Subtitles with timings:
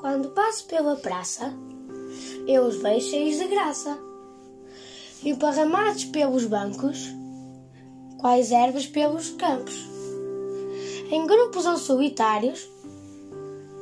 [0.00, 1.52] Quando passo pela praça,
[2.46, 3.98] eu os vejo cheios de graça,
[5.22, 7.06] e parramados pelos bancos,
[8.18, 9.74] quais ervas pelos campos,
[11.10, 12.66] em grupos ou solitários,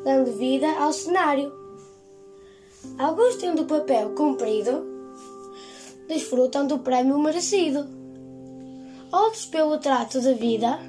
[0.05, 1.53] dando vida ao cenário.
[2.99, 4.85] Alguns tendo o papel cumprido,
[6.09, 7.87] desfrutam do prémio merecido.
[9.13, 10.81] Outros, pelo trato da vida,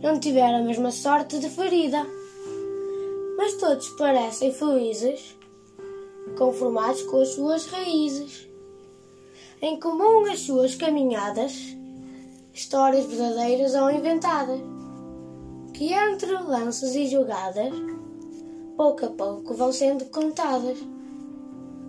[0.00, 2.06] não tiveram a mesma sorte de ferida.
[3.38, 5.36] Mas todos parecem felizes,
[6.36, 8.48] conformados com as suas raízes.
[9.62, 11.54] Em comum as suas caminhadas,
[12.52, 14.60] histórias verdadeiras ou inventadas,
[15.72, 17.72] que entre lances e jogadas,
[18.76, 20.76] pouco a pouco vão sendo contadas,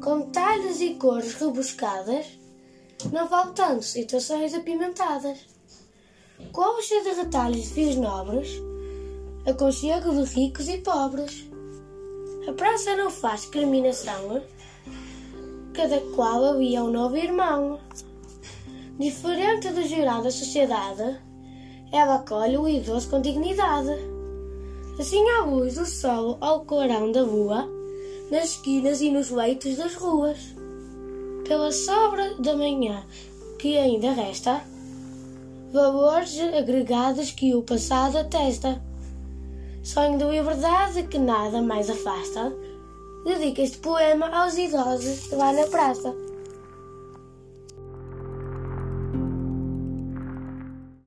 [0.04, 2.28] com detalhes e cores rebuscadas,
[3.12, 5.40] não faltando situações apimentadas.
[6.52, 8.50] Colcha de retalhos de fios nobres,
[9.46, 11.50] aconchego de ricos e pobres.
[12.48, 14.42] A praça não faz discriminação,
[15.74, 17.80] cada qual ali é um novo irmão.
[19.00, 21.20] Diferente do geral da sociedade,
[21.92, 23.92] ela acolhe o idoso com dignidade.
[25.00, 27.70] Assim à luz do sol ao clarão da lua,
[28.30, 30.38] nas esquinas e nos leitos das ruas.
[31.48, 33.04] Pela sobra da manhã
[33.60, 34.62] que ainda resta,
[35.72, 38.82] valores agregados que o passado atesta.
[39.84, 42.54] Sonho de liberdade que nada mais afasta,
[43.24, 46.14] dedica este poema aos idosos lá na praça.